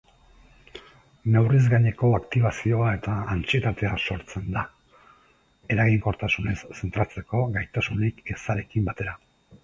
[1.33, 4.63] Neurriz gaineko aktibazioa eta antsietatea sortzen da,
[5.75, 9.15] eraginkortasunez zentratzeko gaitasunik ezarekin batera.